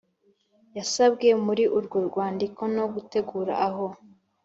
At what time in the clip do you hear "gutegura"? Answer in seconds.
2.93-3.53